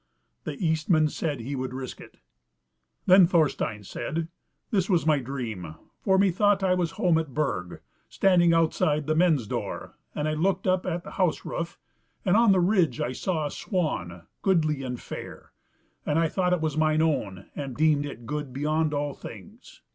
The 0.45 0.55
Eastman 0.57 1.09
said 1.09 1.39
he 1.41 1.55
would 1.55 1.75
risk 1.75 2.01
it. 2.01 2.17
Then 3.05 3.27
Thorstein 3.27 3.83
said: 3.83 4.29
"This 4.71 4.89
was 4.89 5.05
my 5.05 5.19
dream; 5.19 5.75
for 5.99 6.17
methought 6.17 6.63
I 6.63 6.73
was 6.73 6.93
at 6.93 6.97
home 6.97 7.19
at 7.19 7.35
Burg, 7.35 7.81
standing 8.09 8.51
outside 8.51 9.05
the 9.05 9.13
men's 9.13 9.45
door, 9.45 9.95
and 10.15 10.27
I 10.27 10.33
looked 10.33 10.65
up 10.65 10.87
at 10.87 11.03
the 11.03 11.11
house 11.11 11.45
roof, 11.45 11.77
and 12.25 12.35
on 12.35 12.51
the 12.51 12.59
ridge 12.59 12.99
I 12.99 13.11
saw 13.11 13.45
a 13.45 13.51
swan, 13.51 14.23
goodly 14.41 14.81
and 14.81 14.99
fair, 14.99 15.51
and 16.03 16.17
I 16.17 16.29
thought 16.29 16.51
it 16.53 16.61
was 16.61 16.75
mine 16.75 17.03
own, 17.03 17.51
and 17.55 17.77
deemed 17.77 18.07
it 18.07 18.25
good 18.25 18.51
beyond 18.51 18.95
all 18.95 19.13
things. 19.13 19.81